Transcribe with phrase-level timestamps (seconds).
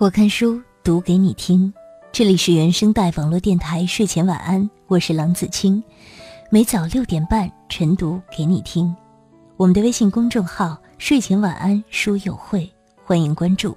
[0.00, 1.74] 我看书读给你听，
[2.12, 5.82] 这里是原声带网络电台睡前晚安，我是郎子清，
[6.52, 8.94] 每早六点半晨读给你听。
[9.56, 12.72] 我们的微信公众号“睡前晚安书友会”，
[13.04, 13.76] 欢迎关注。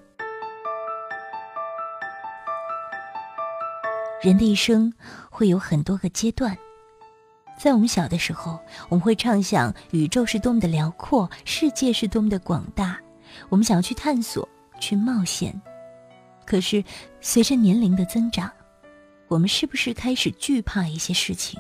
[4.21, 4.93] 人的一生
[5.28, 6.56] 会有很多个阶段，
[7.60, 13.00] 在我们小的时候，我们会畅想宇宙是多么的辽阔，世界是多么的广大，
[13.50, 14.47] 我们想要去探索，
[14.79, 15.60] 去冒险。
[16.45, 16.83] 可是，
[17.21, 18.51] 随着年龄的增长，
[19.27, 21.59] 我们是不是开始惧怕一些事情？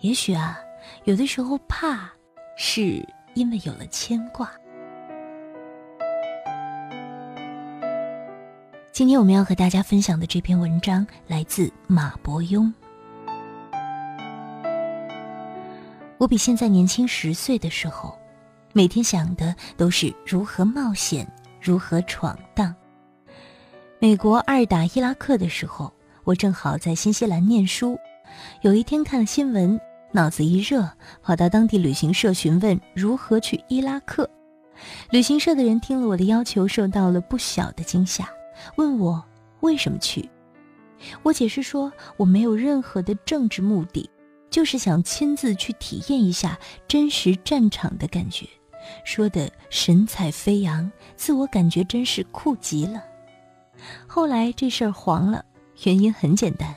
[0.00, 0.58] 也许啊，
[1.04, 2.10] 有的时候怕，
[2.56, 4.50] 是因为有了牵挂。
[8.92, 12.72] 今天我们要和大家分享的这篇文章来自马伯庸。
[16.16, 18.18] 我比现在年轻十岁的时候，
[18.72, 21.24] 每天想的都是如何冒险，
[21.60, 22.74] 如何闯荡。
[24.00, 27.98] 美国二打伊拉克的时候，我正好在新西兰念书。
[28.62, 29.80] 有一天看了新闻，
[30.12, 30.88] 脑子一热，
[31.20, 34.30] 跑到当地旅行社询问如何去伊拉克。
[35.10, 38.28] 旅行社的人听了我的要求，受到了不小的惊吓，
[38.76, 39.24] 问我
[39.60, 40.28] 为什么去。
[41.24, 44.08] 我解释说我没有任何的政治目的，
[44.48, 48.46] 就是想亲自去体验一下真实战场的感觉。
[49.04, 53.02] 说的神采飞扬，自我感觉真是酷极了。
[54.06, 55.44] 后来这事儿黄了，
[55.84, 56.74] 原因很简单，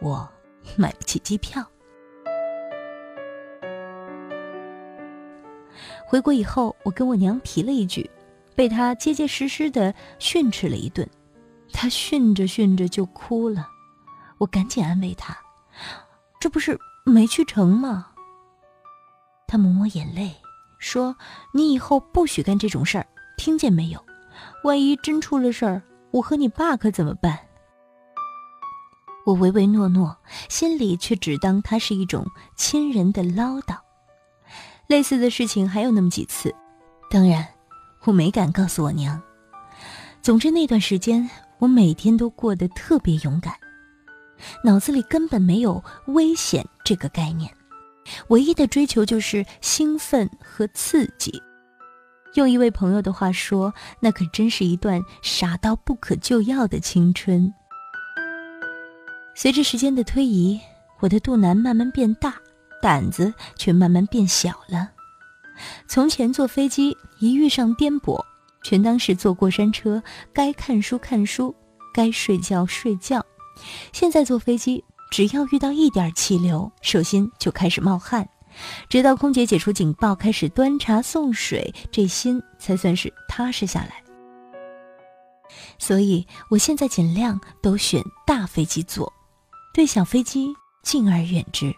[0.00, 0.28] 我
[0.76, 1.64] 买不起机票。
[6.06, 8.10] 回国以后，我跟我娘提了一句，
[8.54, 11.08] 被她结结实实的训斥了一顿。
[11.72, 13.68] 她训着训着就哭了，
[14.38, 15.36] 我赶紧安慰她
[16.40, 18.08] ：“这不是没去成吗？”
[19.46, 20.34] 她抹抹眼泪，
[20.78, 21.14] 说
[21.54, 24.04] ：“你以后不许干这种事儿，听见没有？
[24.64, 25.80] 万一真出了事儿……”
[26.12, 27.38] 我和你爸可怎么办？
[29.26, 30.16] 我唯唯诺诺，
[30.48, 32.26] 心里却只当他是一种
[32.56, 33.76] 亲人的唠叨。
[34.86, 36.52] 类似的事情还有那么几次，
[37.10, 37.46] 当然，
[38.04, 39.20] 我没敢告诉我娘。
[40.20, 43.54] 总之那段时间，我每天都过得特别勇敢，
[44.64, 47.54] 脑子里根本没有危险这个概念，
[48.28, 51.40] 唯一的追求就是兴奋和刺激。
[52.34, 57.52] 用一位朋友的话说，那可真是一段傻到不可救药的青春。
[59.34, 60.60] 随着时间的推移，
[61.00, 62.34] 我的肚腩慢慢变大，
[62.80, 64.90] 胆子却慢慢变小了。
[65.88, 68.22] 从前坐飞机一遇上颠簸，
[68.62, 70.02] 全当是坐过山车，
[70.32, 71.54] 该看书看书，
[71.92, 73.24] 该睡觉睡觉。
[73.92, 78.28] 现在坐飞机，只要遇到一点气流，手心就开始冒汗。
[78.88, 84.02] 直到空姐解除警报，开始端茶送水，这心才算是踏实下来。
[85.78, 89.12] 所以，我现在尽量都选大飞机坐，
[89.74, 91.74] 对小飞机敬而远之。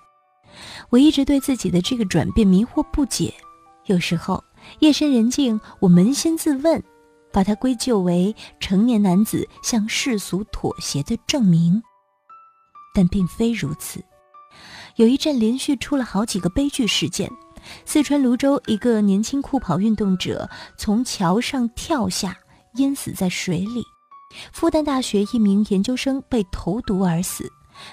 [0.90, 3.32] 我一直对自己的这个转变迷惑不解，
[3.86, 4.44] 有时候
[4.80, 6.82] 夜深人静，我扪心自问，
[7.32, 11.82] 把它归咎为成年男子向世俗妥协的证明，
[12.94, 14.04] 但并非如此。
[14.96, 17.30] 有一阵连续出了好几个悲剧事件：
[17.84, 22.36] 四川泸州一个年轻酷跑运动者从桥上跳下，
[22.74, 23.82] 淹死在水里；
[24.52, 27.44] 复旦大学一名研究生被投毒而死；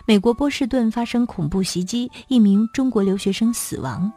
[0.06, 4.12] 美国波士顿发生恐怖袭击，一名中国留学生死亡。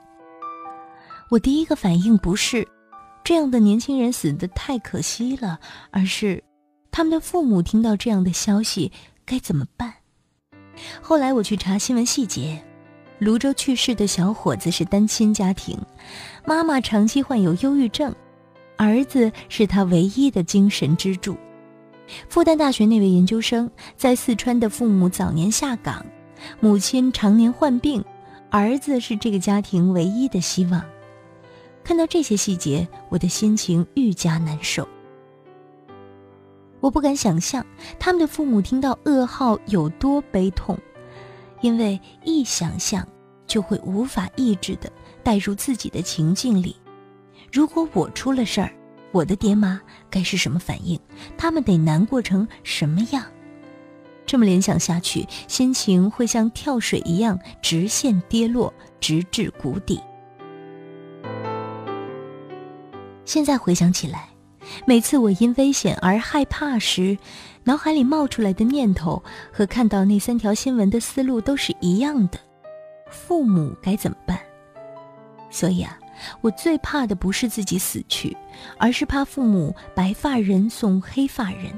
[1.30, 2.66] 我第一个反应不是
[3.24, 5.58] 这样的年轻人死得太可惜了，
[5.90, 6.42] 而是
[6.90, 8.90] 他们的父母听到这样的消息
[9.24, 9.94] 该怎么办？
[11.00, 12.62] 后来我去查新闻细节。
[13.22, 15.78] 泸州去世的小伙子是单亲家庭，
[16.44, 18.12] 妈妈长期患有忧郁症，
[18.76, 21.36] 儿子是他唯一的精神支柱。
[22.28, 26.04] 复旦大学那位研究生在四川的父母早年下岗，
[26.58, 28.04] 母亲常年患病，
[28.50, 30.84] 儿子是这个家庭唯一的希望。
[31.84, 34.86] 看到这些细节，我的心情愈加难受。
[36.80, 37.64] 我不敢想象
[38.00, 40.76] 他们的父母听到噩耗有多悲痛。
[41.60, 43.06] 因为一想象，
[43.52, 44.90] 就会无法抑制的
[45.22, 46.74] 带入自己的情境里。
[47.52, 48.72] 如果我出了事儿，
[49.10, 49.78] 我的爹妈
[50.08, 50.98] 该是什么反应？
[51.36, 53.22] 他们得难过成什么样？
[54.24, 60.00] 这么联想下去，心情会像跳水一样直线跌落，直至谷底。
[63.26, 64.30] 现在回想起来，
[64.86, 67.18] 每次我因危险而害怕时，
[67.64, 69.22] 脑海里冒出来的念头
[69.52, 72.38] 和看到那三条新闻的思路都是一样的：
[73.12, 74.38] 父母该怎么办？
[75.50, 75.98] 所以啊，
[76.40, 78.36] 我最怕的不是自己死去，
[78.78, 81.70] 而是怕父母白发人送黑发人，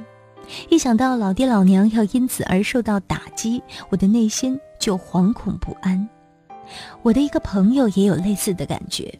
[0.71, 3.61] 一想到老爹老娘要因此而受到打击，
[3.91, 6.09] 我的内心就惶恐不安。
[7.03, 9.13] 我的一个朋友也有类似的感觉，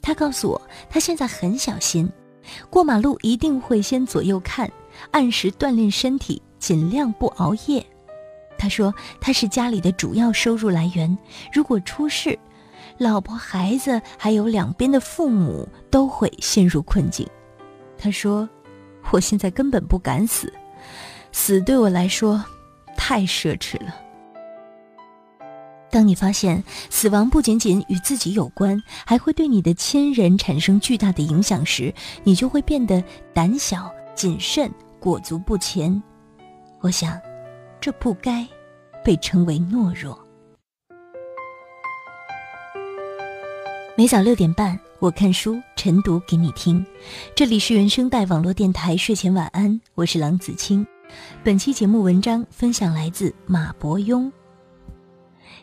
[0.00, 2.10] 他告诉我，他现在很小心，
[2.70, 4.70] 过马路一定会先左右看，
[5.10, 7.84] 按时锻炼身体，尽量不熬夜。
[8.62, 11.18] 他说他是家里的主要收入来源，
[11.52, 12.38] 如果出事，
[12.96, 17.26] 老婆、孩子还有两边的父母都会陷入困境。
[17.98, 18.48] 他说。
[19.10, 20.50] 我现在根本不敢死，
[21.32, 22.42] 死对我来说
[22.96, 23.92] 太奢侈了。
[25.90, 31.92] 当你发现死亡不仅仅与自己有关，还会对你的亲人产生巨大的影响时，
[32.22, 33.02] 你就会变得
[33.34, 34.70] 胆小、谨慎、
[35.00, 36.00] 裹足不前。
[36.80, 37.20] 我想，
[37.82, 38.46] 这不该
[39.04, 40.16] 被称为懦弱。
[43.96, 44.78] 每早六点半。
[45.00, 46.86] 我看书，晨读给你听。
[47.34, 50.86] 这里是原声带网络电台睡前晚安，我是郎子清。
[51.42, 54.30] 本期节目文章分享来自马伯庸。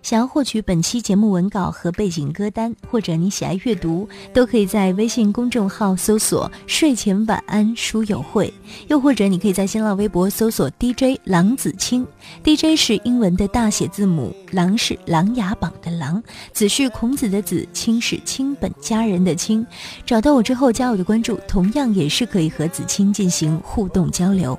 [0.02, 8.54] 想要获取本期节目文稿和背景歌单，或者你喜爱阅读，都可以在微信公众号搜索“睡前晚安书友会”，
[8.88, 12.06] 又或者你可以在新浪微博搜索 “DJ 郎子清
[12.44, 16.22] ”，DJ 是英文的大写字母，郎是琅琊榜的郎，
[16.54, 19.66] 子是孔子的子，清是清本佳人的清。
[20.06, 24.58] 找到我之后加我的关注，同样也是可以和子清进行互动交流。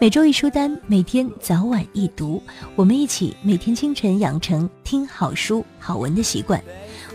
[0.00, 2.42] 每周一书单，每天早晚一读，
[2.74, 6.62] 我们一起每天清晨养成听好书、好文的习惯。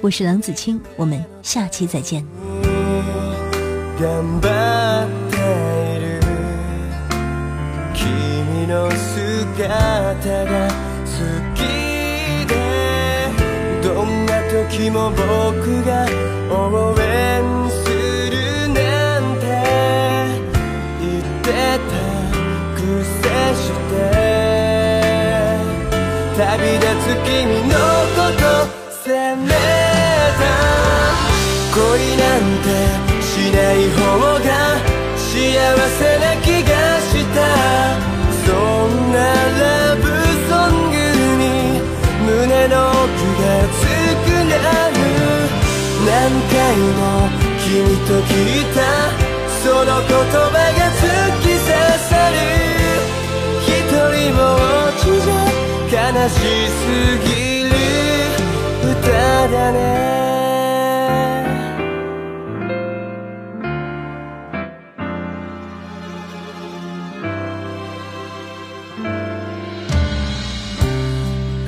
[0.01, 2.25] 我是郎子清，我们下期再见。
[48.07, 48.77] と聞いた
[49.63, 51.01] その言葉が突
[51.41, 51.65] き刺
[52.07, 52.37] さる。
[53.61, 56.33] 一人ぼっちじゃ悲し
[56.69, 56.79] す
[57.25, 57.29] ぎ
[57.63, 57.71] る。
[58.91, 58.93] 歌
[59.49, 59.75] だね。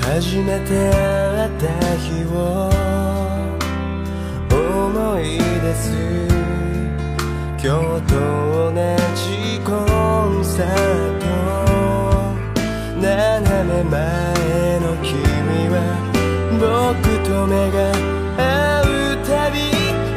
[0.02, 1.66] 初めて会った
[1.98, 2.36] 日を
[5.68, 5.92] 思い出す。
[7.60, 8.14] 今日と
[8.72, 8.78] 同
[9.16, 10.66] じコンサー
[11.20, 11.26] ト
[13.02, 13.06] 斜
[13.64, 14.00] め前
[14.80, 15.12] の君
[15.70, 15.76] は
[16.60, 16.64] 僕
[17.28, 17.76] と目が
[18.38, 18.86] 合う
[19.26, 19.56] たび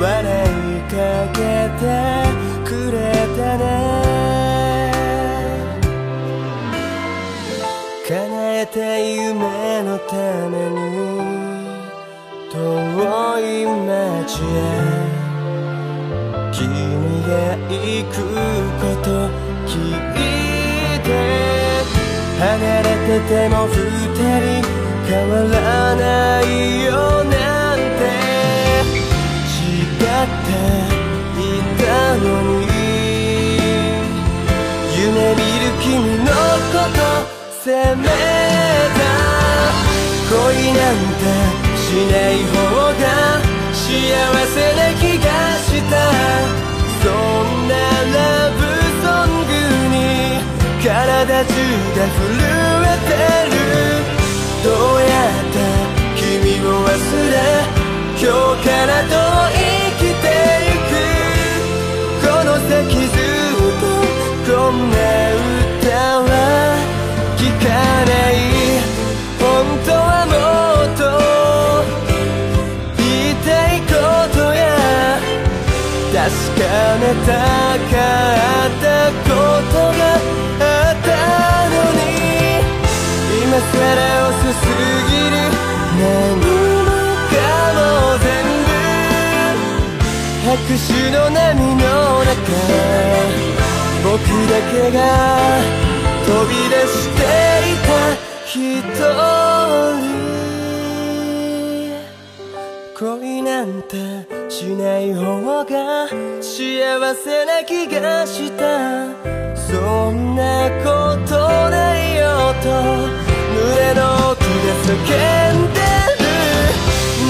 [0.01, 0.09] 笑
[0.77, 0.95] いか
[1.33, 1.39] け
[1.79, 1.83] て
[2.65, 2.99] くれ
[3.37, 3.61] たね。
[8.09, 8.13] 叶
[8.61, 10.15] えた夢のた
[10.49, 10.79] めに
[12.51, 12.55] 遠
[13.39, 15.20] い街へ。
[16.61, 16.69] 君
[17.23, 18.21] が行く
[18.81, 19.09] こと
[19.67, 21.09] 聞いて。
[22.39, 23.75] 離れてても二
[24.13, 24.61] 人
[25.09, 26.45] 変わらない
[26.85, 27.50] よね。
[51.41, 52.37] 中が震
[52.85, 53.17] えて
[53.51, 53.57] る
[54.63, 55.57] どうやって
[56.21, 57.35] 君を忘れ
[58.21, 59.59] 今日からどう生
[59.97, 60.93] きていく
[62.21, 64.95] この先ずっとこんな
[65.79, 65.89] 歌
[66.21, 66.31] は
[67.39, 67.65] 聞か
[68.05, 68.37] ない
[69.41, 69.41] 本
[69.87, 70.35] 当はも
[70.85, 71.01] っと
[72.99, 73.89] 言いたいこ
[74.37, 74.61] とや
[76.13, 76.21] 確
[76.61, 76.63] か
[77.01, 77.33] めた
[77.89, 77.97] か
[78.67, 78.85] った
[79.25, 79.33] こ
[79.73, 80.10] とが
[90.51, 91.39] 拍手の波
[91.77, 92.35] の中
[94.03, 94.19] 僕
[94.51, 94.99] だけが
[96.27, 97.21] 飛び出して
[97.71, 97.91] いた
[98.45, 98.51] 一
[98.89, 99.11] 人。
[102.99, 106.09] 恋なんてしない方が
[106.41, 109.07] 幸せな気がした。
[109.55, 112.30] そんなことないよ。
[114.91, 116.27] 叫んでる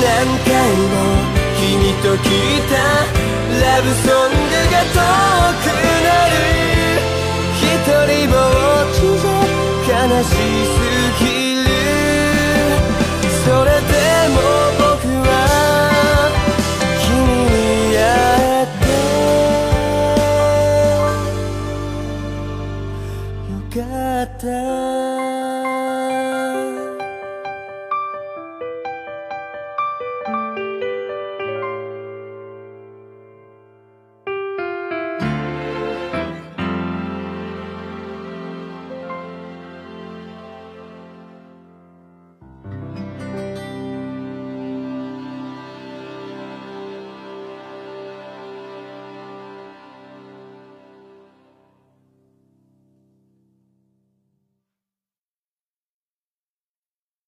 [0.00, 0.08] 何
[0.48, 0.50] 回
[0.88, 0.96] も
[1.60, 2.72] 君と聞いた
[3.60, 4.96] ラブソングが遠
[5.60, 5.68] く
[6.06, 6.32] なる
[7.60, 7.62] 一
[8.08, 10.78] 人ぼっちじゃ悲しす
[11.22, 11.24] ぎ
[11.56, 11.68] る
[13.44, 14.19] それで